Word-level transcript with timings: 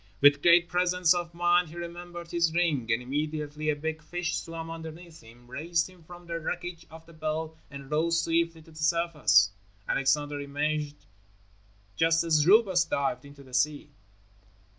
With 0.19 0.41
great 0.41 0.67
presence 0.67 1.13
of 1.13 1.35
mind 1.35 1.69
he 1.69 1.75
remembered 1.75 2.31
his 2.31 2.55
ring, 2.55 2.91
and 2.91 3.03
immediately 3.03 3.69
a 3.69 3.75
big 3.75 4.01
fish 4.01 4.35
swam 4.35 4.71
underneath 4.71 5.21
him, 5.21 5.45
raised 5.47 5.87
him 5.87 6.01
from 6.01 6.25
the 6.25 6.39
wreckage 6.39 6.87
of 6.89 7.05
the 7.05 7.13
bell 7.13 7.55
and 7.69 7.91
rose 7.91 8.19
swiftly 8.19 8.63
to 8.63 8.71
the 8.71 8.75
surface. 8.77 9.51
Alexander 9.87 10.39
emerged 10.39 11.05
just 11.95 12.23
as 12.23 12.47
Robus 12.47 12.83
dived 12.83 13.25
into 13.25 13.43
the 13.43 13.53
sea. 13.53 13.91